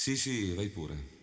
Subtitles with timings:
[0.00, 1.19] Sì, sì, vai pure.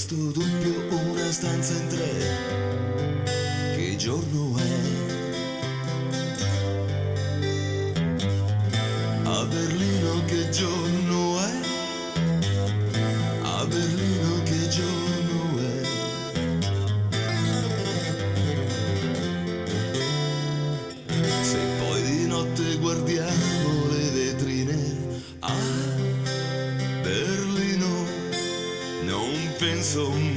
[0.00, 0.69] Questo
[29.90, 30.29] so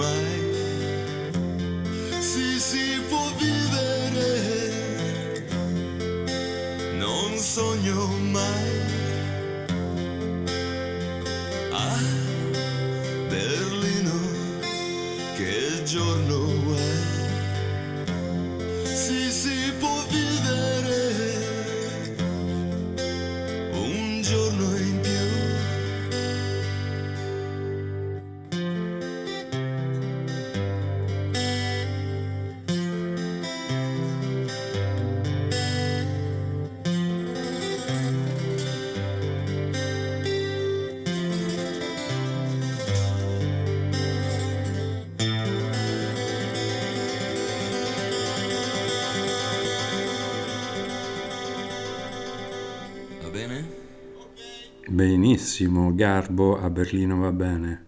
[54.93, 57.85] Benissimo, Garbo a Berlino va bene.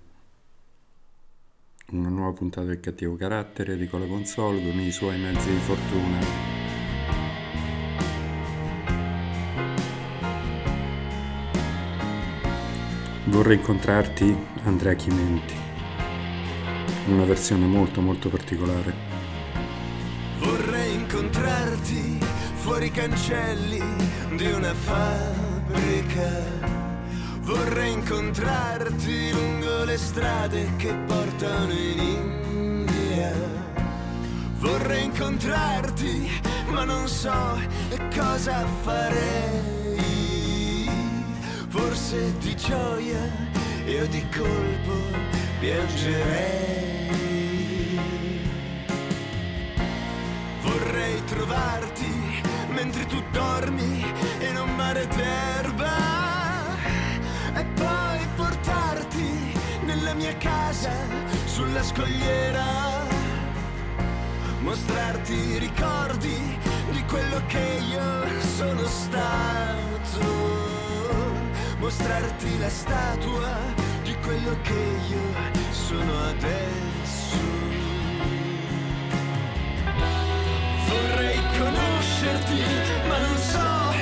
[1.91, 6.19] Una nuova puntata del cattivo carattere di Cola Console con i suoi mezzi di fortuna.
[13.25, 15.53] Vorrei incontrarti, Andrea Chimenti.
[17.09, 18.93] Una versione molto molto particolare.
[20.39, 22.17] Vorrei incontrarti
[22.55, 23.83] fuori cancelli
[24.35, 26.64] di una fabbrica.
[27.45, 32.00] Vorrei incontrarti lungo le strade che portano in
[32.51, 33.31] India.
[34.57, 37.61] Vorrei incontrarti, ma non so
[38.16, 40.03] cosa farei.
[41.67, 43.29] Forse di gioia
[43.85, 44.95] io di colpo
[45.59, 47.09] piangerei.
[50.61, 54.03] Vorrei trovarti mentre tu dormi
[54.50, 55.74] in un mare d'erba
[60.16, 60.91] mia casa
[61.46, 62.64] sulla scogliera.
[64.59, 66.58] Mostrarti i ricordi
[66.91, 70.23] di quello che io sono stato.
[71.78, 73.58] Mostrarti la statua
[74.03, 77.38] di quello che io sono adesso.
[80.88, 82.62] Vorrei conoscerti,
[83.08, 83.94] ma non so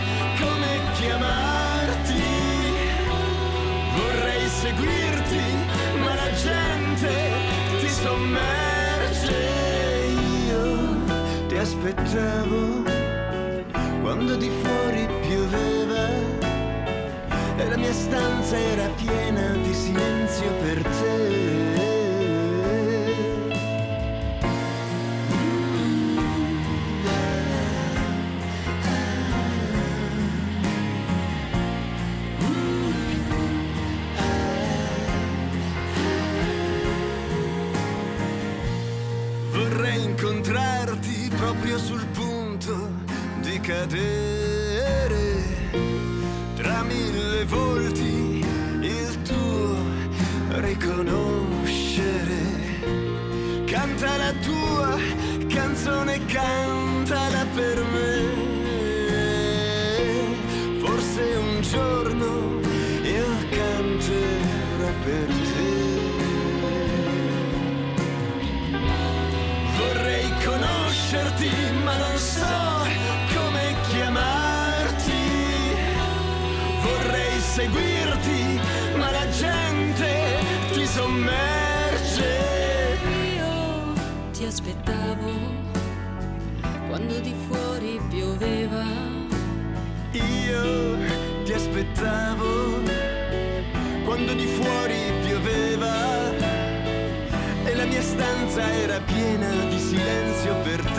[98.53, 100.92] stanza era piena di silenzio per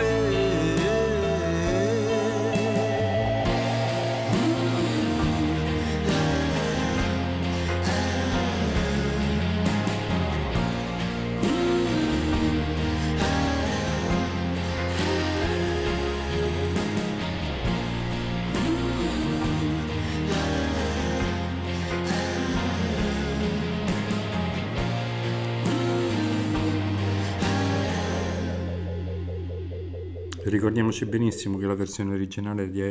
[30.85, 32.83] Ricordiamoci benissimo che la versione originale di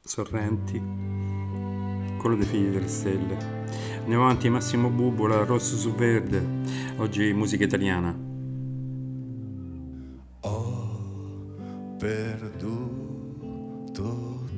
[0.00, 0.80] Sorrenti,
[2.16, 3.36] quello dei figli delle stelle.
[3.98, 6.42] Andiamo avanti, Massimo Bubola, Rosso su Verde,
[6.96, 8.18] oggi musica italiana.
[10.40, 13.28] Ho perduto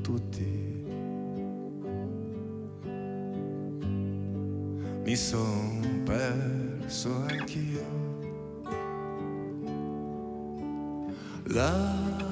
[0.00, 0.84] tutti.
[5.02, 7.96] Mi son perso anch'io.
[11.46, 12.27] Là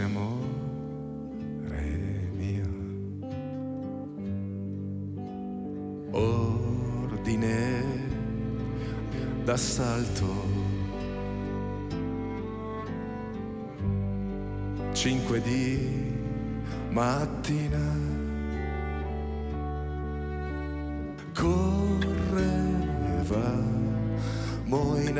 [0.00, 1.84] Dolce amore
[2.32, 2.70] mio.
[6.12, 7.58] ordine
[9.44, 10.28] d'assalto.
[14.92, 16.12] Cinque di
[16.90, 17.98] mattina.
[21.34, 22.70] Correvamo
[24.96, 25.18] in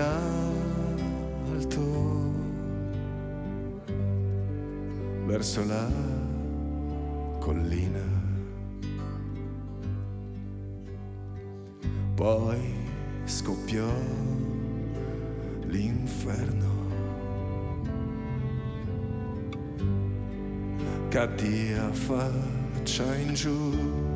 [5.40, 5.88] verso la
[7.38, 8.04] collina.
[12.14, 12.58] Poi
[13.24, 13.90] scoppiò
[15.62, 16.68] l'inferno.
[21.08, 23.32] Caddi a faccia in.
[23.32, 24.09] Giù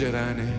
[0.00, 0.49] luce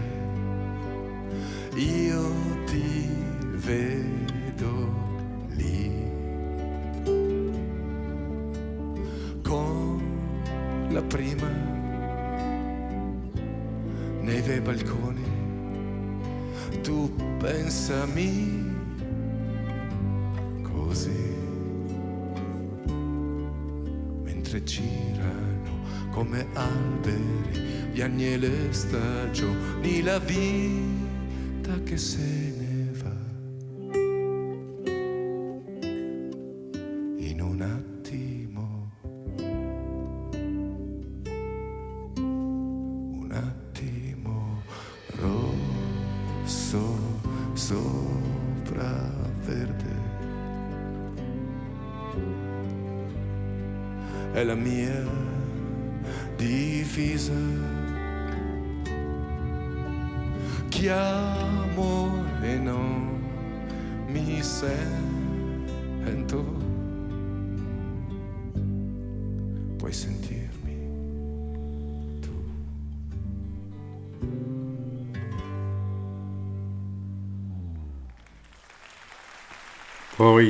[28.01, 32.60] gli anni e le stagioni la vita che se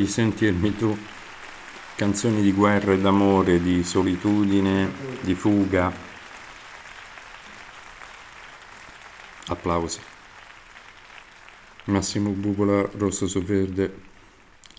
[0.02, 0.98] Puoi sentirmi tu.
[1.96, 4.92] Canzoni di guerra e d'amore, di solitudine,
[5.22, 5.94] di fuga.
[9.46, 10.00] Applausi.
[11.84, 14.02] Massimo Bubola, Rosso su Verde.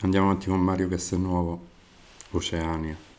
[0.00, 1.69] Andiamo avanti con Mario Castelnuovo,
[2.31, 3.12] Oceania.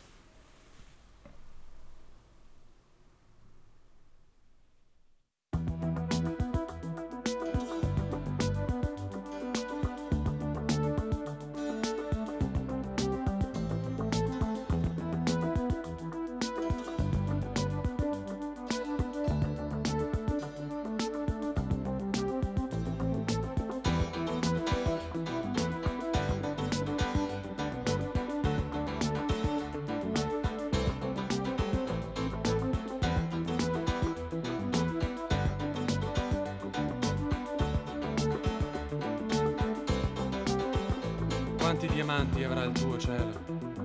[41.74, 43.32] Quanti diamanti avrà il tuo cielo?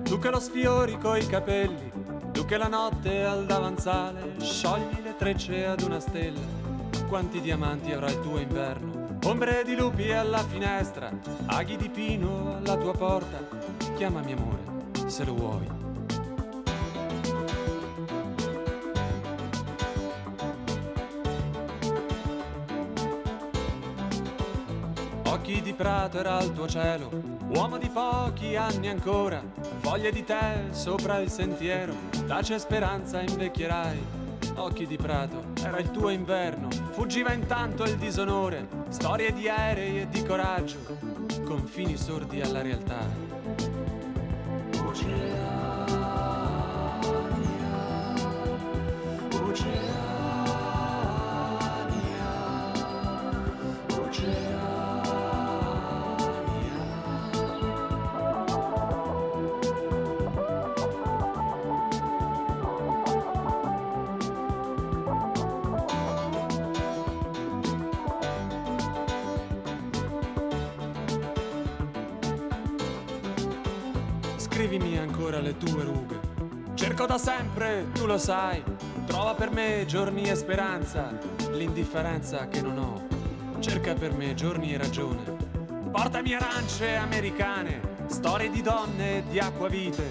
[0.03, 1.91] Tu che lo sfiori coi capelli,
[2.31, 6.39] tu che la notte al davanzale sciogli le trecce ad una stella.
[7.07, 9.17] Quanti diamanti avrà il tuo inverno?
[9.25, 11.09] Ombre di lupi alla finestra,
[11.47, 13.39] aghi di pino alla tua porta.
[13.95, 14.61] Chiamami amore,
[15.07, 15.67] se lo vuoi.
[25.25, 29.41] Occhi di prato era il tuo cielo, uomo di pochi anni ancora,
[29.79, 31.93] foglie di te sopra il sentiero,
[32.27, 34.17] tace speranza invecchierai.
[34.55, 40.09] Occhi di prato era il tuo inverno, fuggiva intanto il disonore, storie di aerei e
[40.09, 40.77] di coraggio,
[41.43, 43.38] confini sordi alla realtà.
[76.99, 78.61] Cerco da sempre, tu lo sai.
[79.05, 81.17] Trova per me giorni e speranza,
[81.49, 83.07] l'indifferenza che non ho.
[83.61, 85.23] Cerca per me giorni e ragione.
[85.89, 90.03] Portami arance americane, storie di donne di acquavite.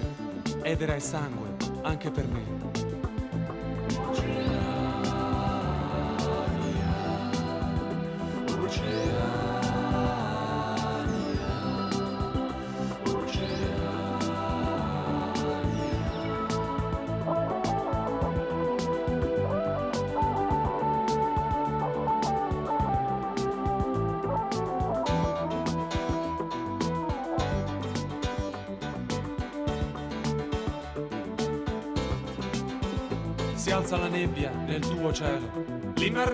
[0.63, 4.58] Ed era sangue anche per me.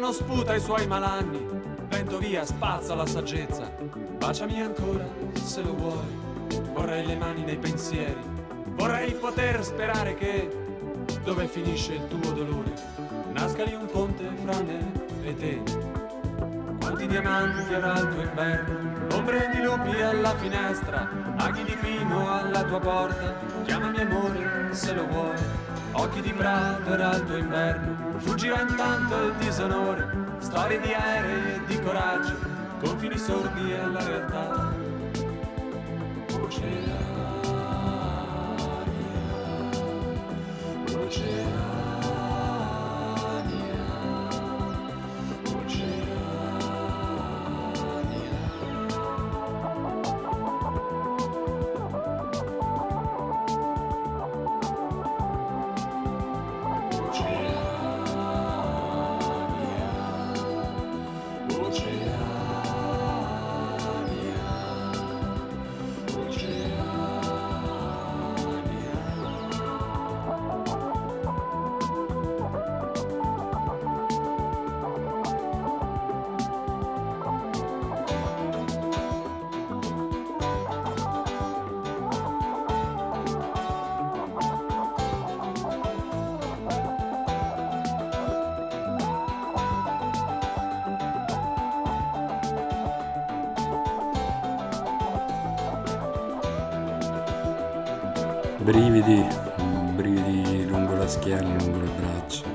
[0.05, 1.43] L'inverno sputa i suoi malanni,
[1.87, 3.71] vento via spazza la saggezza,
[4.17, 8.21] baciami ancora se lo vuoi, vorrei le mani nei pensieri,
[8.75, 10.47] vorrei poter sperare che,
[11.23, 12.73] dove finisce il tuo dolore,
[13.31, 14.91] nasca lì un ponte fra me
[15.23, 15.63] e te.
[16.79, 22.79] Quanti diamanti avrà il inverno, ombre di lupi alla finestra, aghi di pino alla tua
[22.79, 23.33] porta,
[23.63, 25.63] chiamami amore se lo vuoi.
[25.93, 30.07] Occhi di prato era il inverno, fuggiva intanto il disonore,
[30.39, 32.35] storie di aerei e di coraggio,
[32.79, 34.73] confini sordi alla realtà.
[36.41, 36.95] Oceania,
[40.97, 41.84] oceania,
[98.65, 99.23] brividi,
[99.93, 102.45] brividi lungo la schiena, lungo le braccia.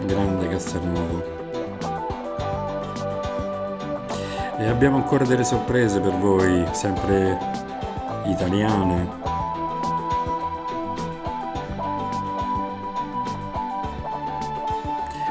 [0.00, 1.22] Grande Castelnuovo.
[4.58, 7.38] E abbiamo ancora delle sorprese per voi, sempre
[8.24, 9.22] italiane.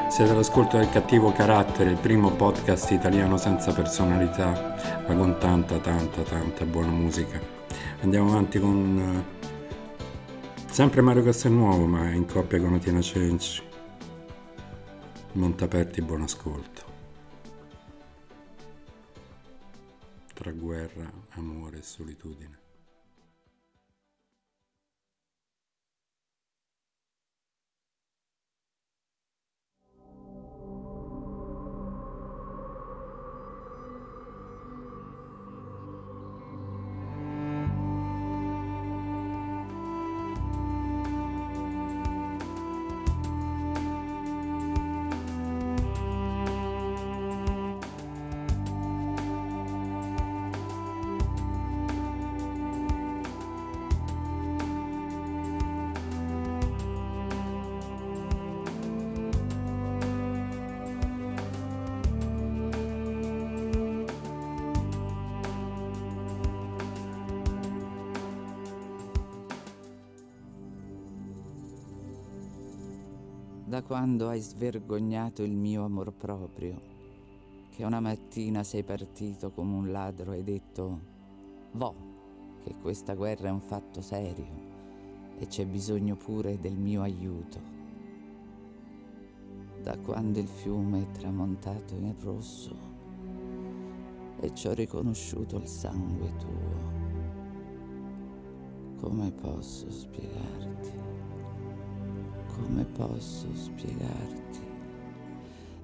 [0.08, 4.74] Siete all'ascolto del cattivo carattere, il primo podcast italiano senza personalità,
[5.06, 7.53] ma con tanta, tanta, tanta buona musica.
[8.04, 13.62] Andiamo avanti con uh, sempre Mario Castelnuovo, ma in coppia con Atina Cenci.
[15.32, 16.82] Montaperti, buon ascolto.
[20.34, 22.63] Tra guerra, amore e solitudine.
[74.04, 76.78] Quando hai svergognato il mio amor proprio,
[77.70, 81.00] che una mattina sei partito come un ladro e hai detto,
[81.72, 81.94] vo,
[82.62, 84.44] che questa guerra è un fatto serio
[85.38, 87.58] e c'è bisogno pure del mio aiuto.
[89.82, 92.76] Da quando il fiume è tramontato in rosso
[94.38, 96.92] e ci ho riconosciuto il sangue tuo,
[99.00, 101.13] come posso spiegarti?
[102.74, 104.58] Come posso spiegarti?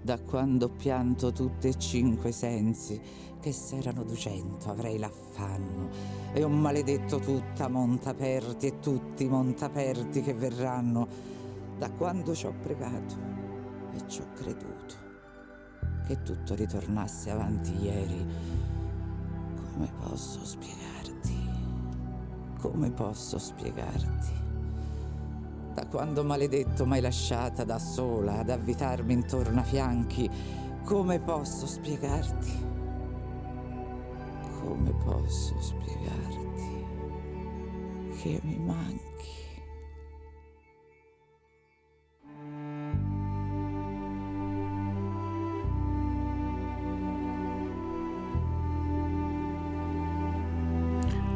[0.02, 3.00] Da quando pianto tutti e cinque i sensi,
[3.38, 5.88] che s'erano duecento avrei l'affanno,
[6.32, 11.06] e ho maledetto tutta Montaperti e tutti i Montaperti che verranno,
[11.78, 13.14] da quando ci ho pregato
[13.92, 14.94] e ci ho creduto,
[16.08, 18.26] che tutto ritornasse avanti ieri.
[19.72, 21.38] Come posso spiegarti?
[22.58, 24.49] Come posso spiegarti?
[25.72, 30.28] Da quando maledetto m'hai lasciata da sola ad avvitarmi intorno a fianchi,
[30.84, 32.68] come posso spiegarti?
[34.60, 36.48] Come posso spiegarti
[38.20, 39.08] che mi manchi?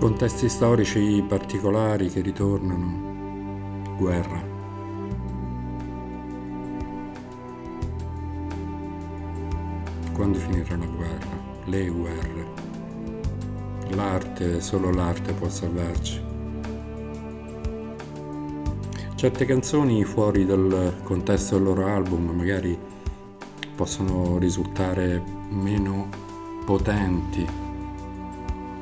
[0.00, 3.13] Contesti storici particolari che ritornano
[4.04, 4.42] guerra.
[10.12, 11.30] Quando finirà la guerra?
[11.64, 12.46] Le guerre.
[13.94, 16.22] L'arte, solo l'arte può salvarci.
[19.14, 22.78] Certe canzoni fuori dal contesto del loro album magari
[23.74, 26.08] possono risultare meno
[26.66, 27.46] potenti,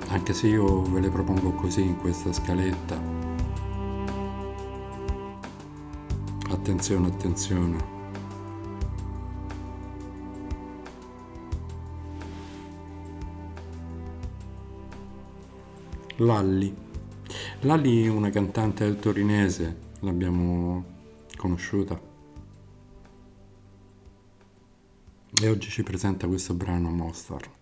[0.09, 3.12] anche se io ve le propongo così in questa scaletta
[6.73, 7.85] Attenzione, attenzione.
[16.17, 16.75] Lalli.
[17.61, 20.83] Lalli è una cantante torinese, l'abbiamo
[21.37, 22.01] conosciuta.
[25.43, 27.62] E oggi ci presenta questo brano Mostar.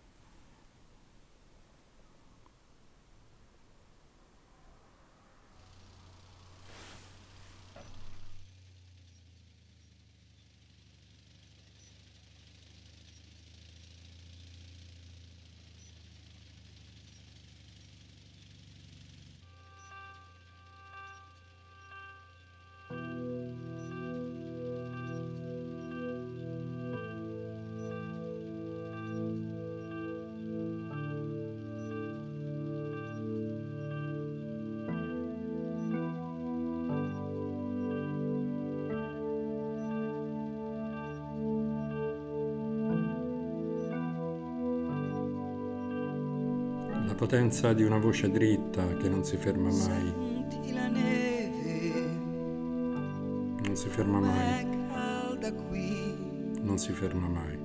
[47.31, 50.13] Potenza di una voce dritta che non si ferma mai.
[53.63, 54.65] Non si ferma mai.
[56.61, 57.60] Non si ferma mai.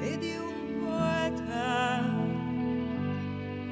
[0.00, 2.04] E di un poeta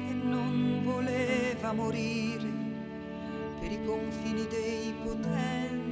[0.05, 2.49] che non voleva morire
[3.59, 5.86] per i confini dei potenti.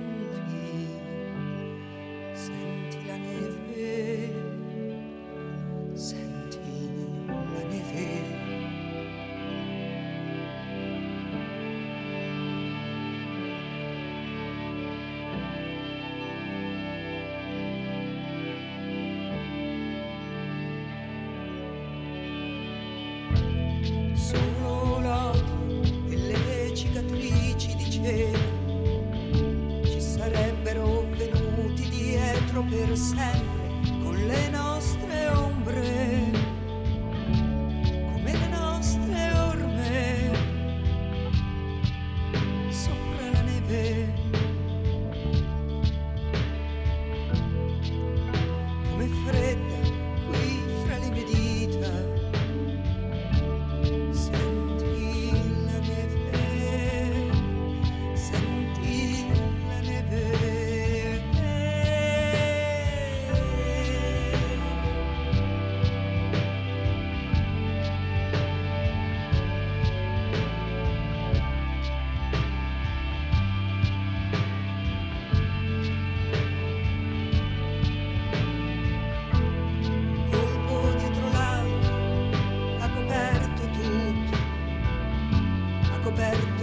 [86.17, 86.54] Ha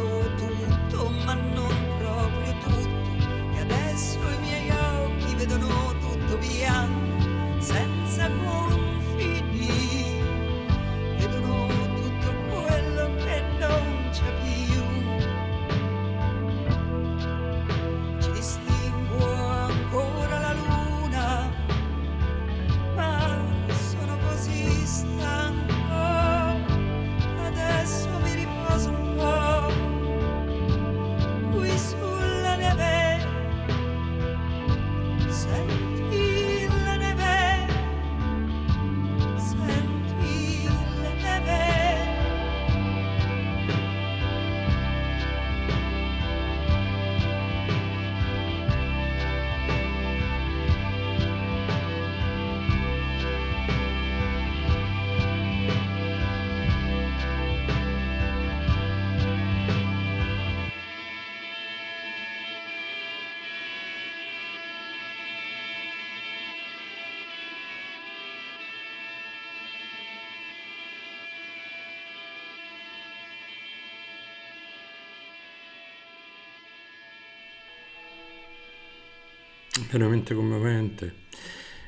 [79.80, 81.14] veramente commovente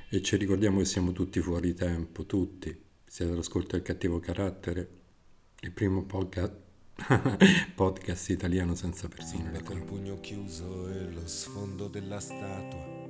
[0.09, 2.83] e ci ricordiamo che siamo tutti fuori tempo, tutti.
[3.05, 4.89] Siete all'ascolto del cattivo carattere,
[5.61, 6.55] il primo podcast,
[7.75, 13.03] podcast italiano senza persino Bimba le col pugno chiuso e lo sfondo della statua.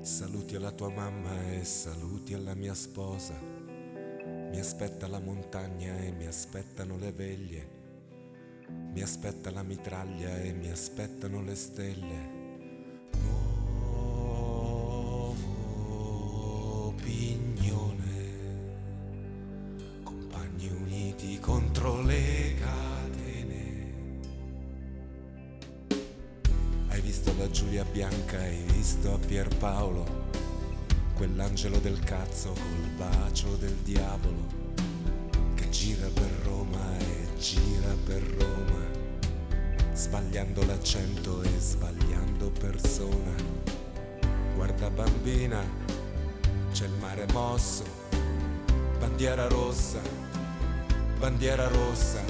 [0.00, 3.40] Saluti alla tua mamma e saluti alla mia sposa.
[3.40, 7.70] Mi aspetta la montagna e mi aspettano le veglie.
[8.68, 12.35] Mi aspetta la mitraglia e mi aspettano le stelle.
[31.26, 34.46] Quell'angelo del cazzo col bacio del diavolo,
[35.56, 38.84] che gira per Roma e gira per Roma,
[39.92, 43.34] sbagliando l'accento e sbagliando persona.
[44.54, 45.60] Guarda bambina,
[46.70, 47.84] c'è il mare mosso,
[49.00, 50.00] bandiera rossa,
[51.18, 52.22] bandiera rossa,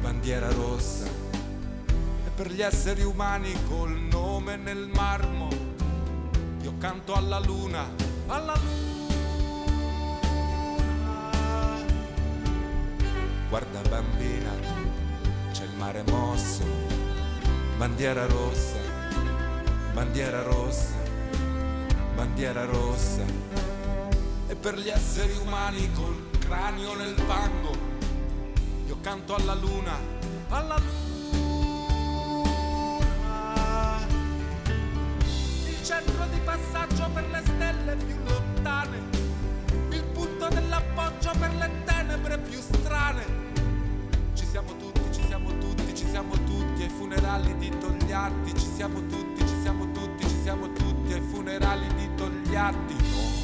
[0.00, 5.41] bandiera rossa e per gli esseri umani col nome nel marmo
[6.82, 7.86] canto alla luna,
[8.26, 9.14] alla luna.
[13.48, 14.50] Guarda bambina,
[15.52, 16.64] c'è il mare mosso,
[17.76, 18.80] bandiera rossa,
[19.92, 20.96] bandiera rossa,
[22.16, 23.22] bandiera rossa.
[24.48, 27.76] E per gli esseri umani col cranio nel fango,
[28.88, 29.96] io canto alla luna,
[30.48, 31.01] alla luna.
[46.12, 51.14] siamo tutti ai funerali di Togliatti, ci siamo tutti, ci siamo tutti, ci siamo tutti
[51.14, 52.94] ai funerali di Togliatti.
[52.94, 53.41] No.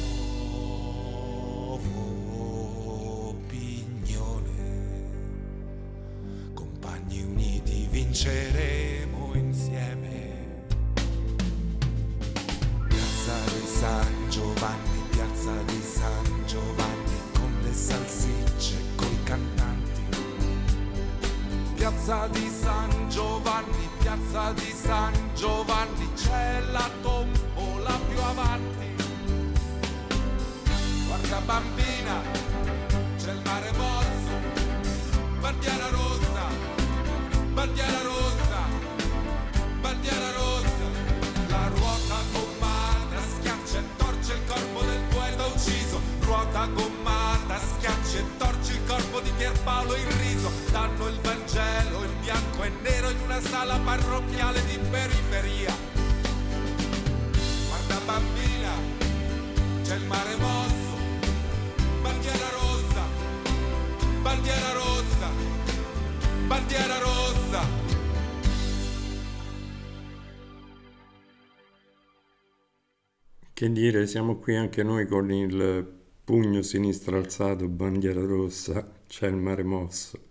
[73.59, 75.85] Che dire, siamo qui anche noi con il
[76.23, 80.29] pugno sinistro alzato, bandiera rossa, c'è il mare mosso.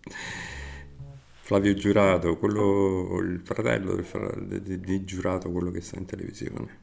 [1.43, 6.79] Flavio Giurato, quello, il fratello del, di, di Giurato, quello che sta in televisione.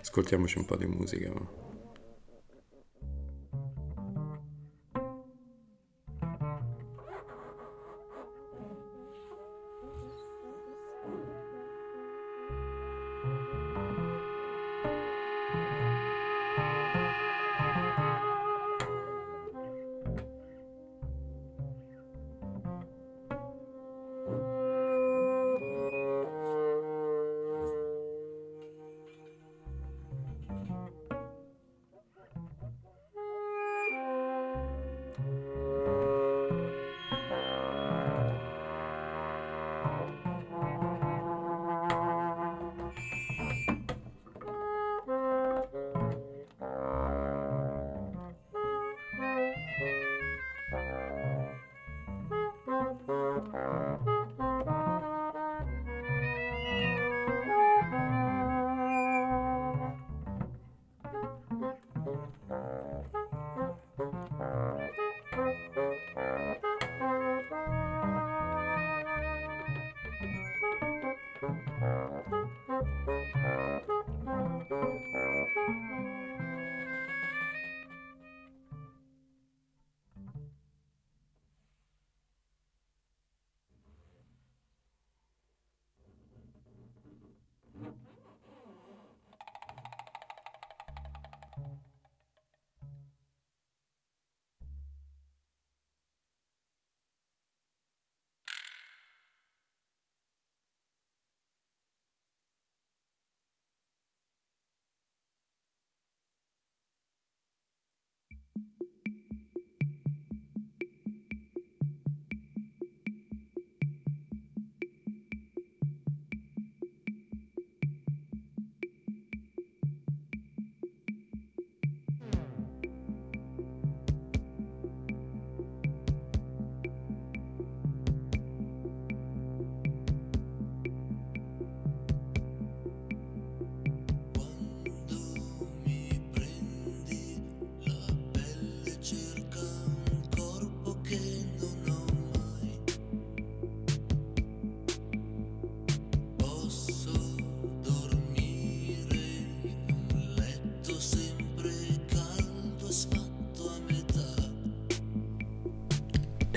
[0.00, 1.30] Ascoltiamoci un po' di musica.
[1.30, 1.67] No?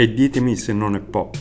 [0.02, 1.41] e ditemi se non è pop.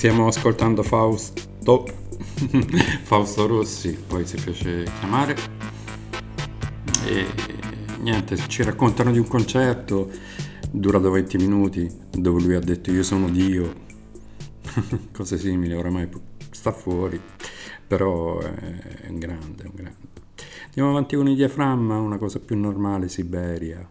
[0.00, 1.84] Stiamo ascoltando Fausto
[3.04, 5.36] Fausto Rossi, poi si fece chiamare.
[7.04, 7.26] E
[7.98, 10.10] niente, ci raccontano di un concerto
[10.70, 13.74] durato 20 minuti dove lui ha detto io sono Dio.
[15.12, 16.08] Cose simili, oramai
[16.50, 17.20] sta fuori,
[17.86, 20.08] però è un grande, un grande.
[20.64, 23.86] Andiamo avanti con i diaframma, una cosa più normale, Siberia.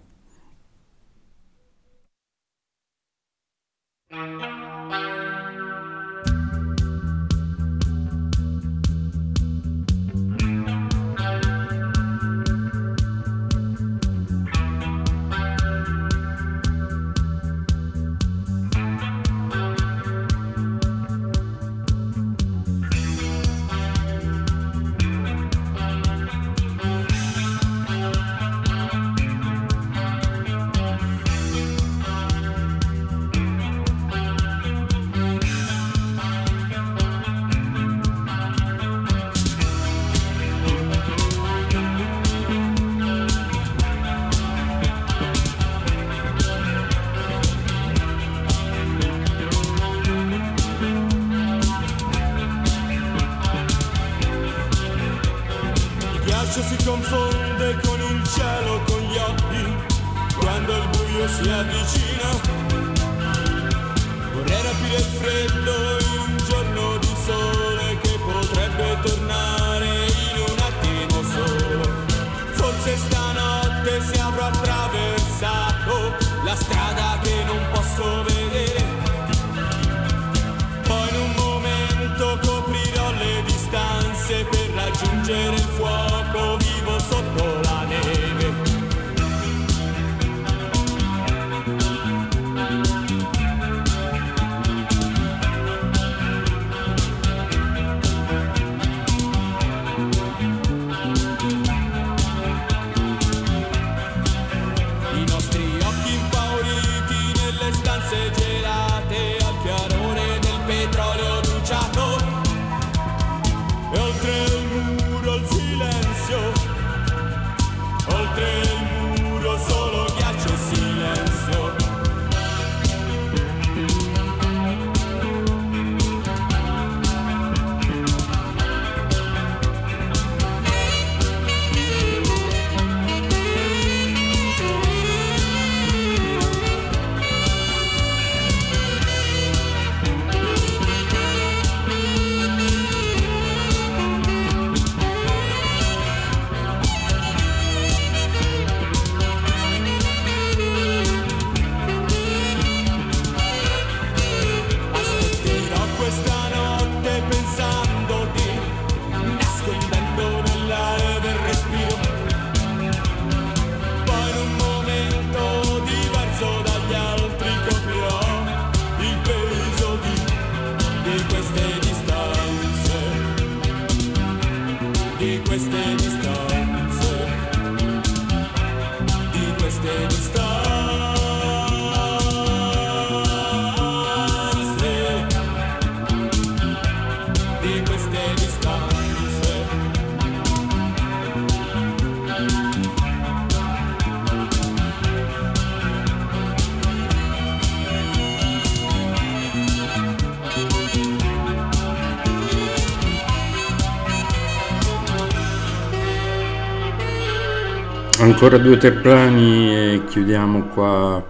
[208.41, 211.21] Ancora due o tre brani e chiudiamo qua.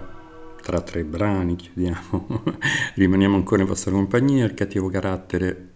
[0.62, 2.42] Tra tre brani chiudiamo.
[2.94, 4.44] Rimaniamo ancora in vostra compagnia.
[4.44, 5.69] Il cattivo carattere.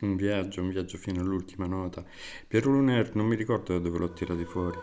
[0.00, 2.04] Un viaggio, un viaggio fino all'ultima nota.
[2.46, 4.78] Piero Luner, non mi ricordo da dove l'ho tirato fuori.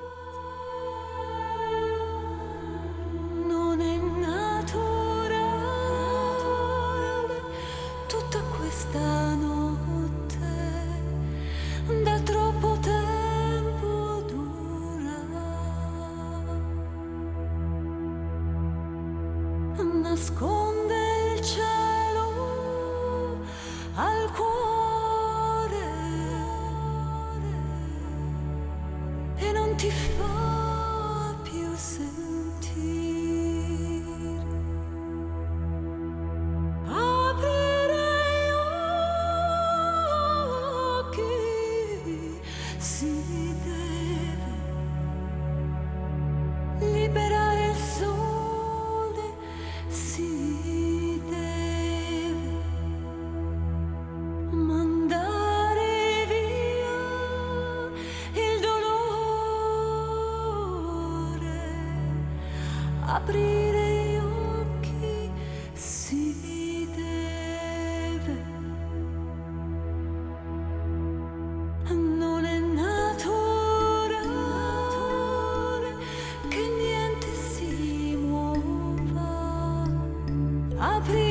[80.95, 81.26] Aprire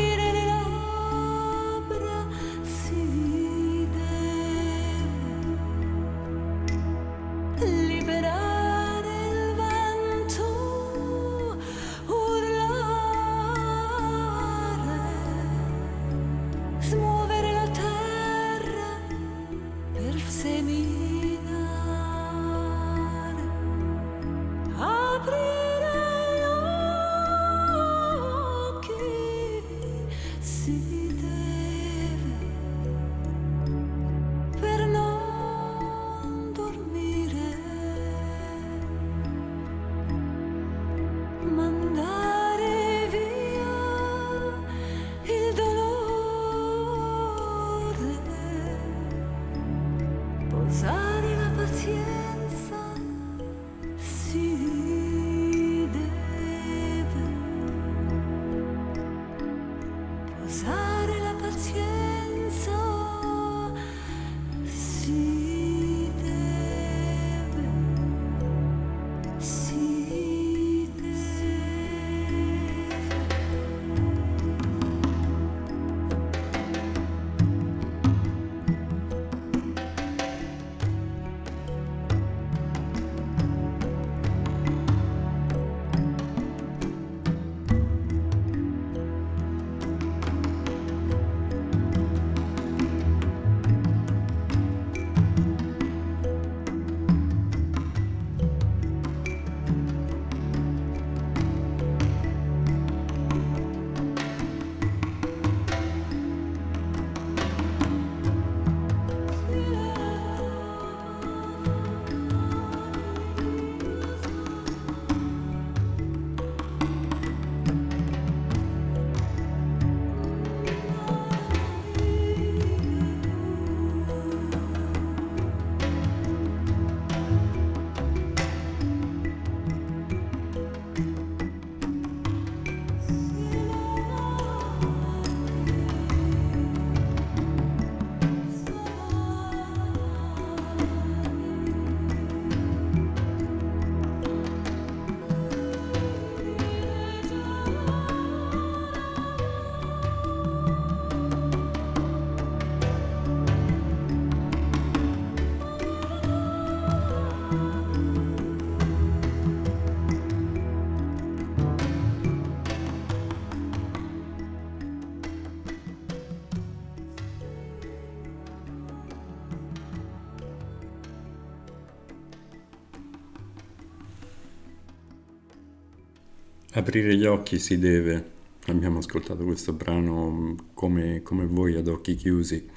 [176.76, 178.32] Aprire gli occhi si deve.
[178.66, 182.68] Abbiamo ascoltato questo brano mm, come, come voi ad occhi chiusi.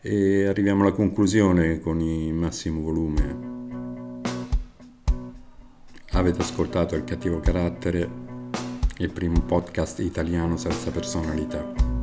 [0.00, 4.20] E arriviamo alla conclusione con il massimo volume.
[6.12, 8.08] Avete ascoltato Il cattivo carattere,
[8.98, 11.97] il primo podcast italiano senza personalità.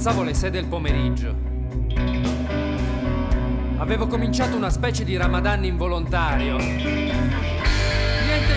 [0.00, 1.36] Alzavo alle 6 del pomeriggio.
[3.76, 6.56] Avevo cominciato una specie di ramadan involontario.
[6.56, 7.04] Niente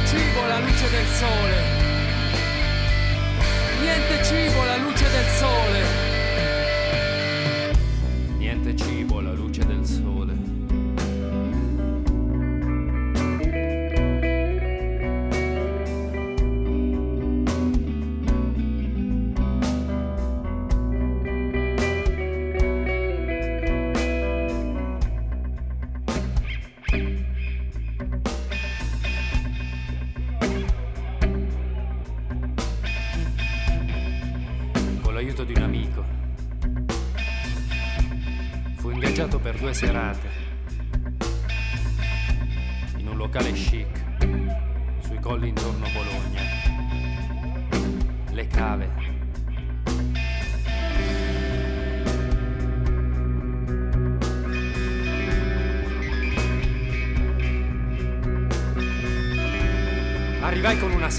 [0.05, 1.55] cibo alla luce del sole.
[3.81, 6.02] Niente cibo alla luce del sole.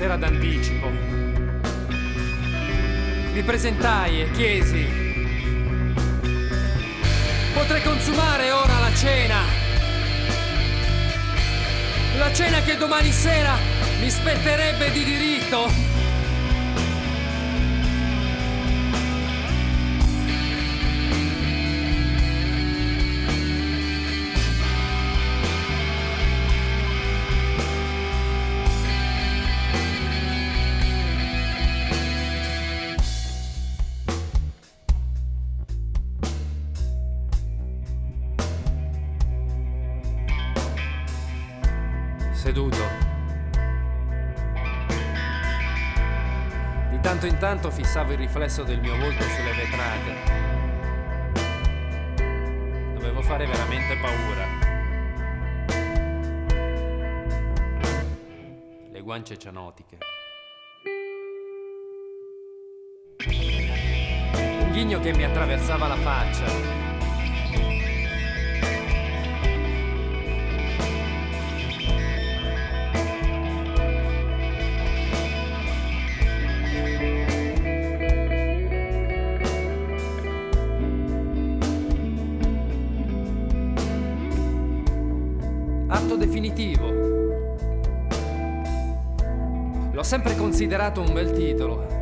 [0.04, 0.90] Sera d'anticipo.
[3.32, 4.86] Mi presentai e chiesi,
[7.54, 9.40] potrei consumare ora la cena?
[12.18, 13.56] La cena che domani sera
[13.98, 15.83] mi spetterebbe di diritto?
[47.34, 50.14] In tanto fissavo il riflesso del mio volto sulle vetrate.
[52.94, 54.46] Dovevo fare veramente paura.
[58.88, 59.98] Le guance cianotiche.
[63.26, 66.83] Un ghigno che mi attraversava la faccia.
[90.14, 91.93] Sempre considerato un bel titolo.